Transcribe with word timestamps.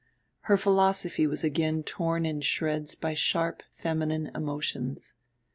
Her 0.49 0.57
philosophy 0.57 1.27
was 1.27 1.43
again 1.43 1.83
torn 1.83 2.25
in 2.25 2.41
shreds 2.41 2.95
by 2.95 3.13
sharp 3.13 3.61
feminine 3.69 4.31
emotions. 4.33 5.13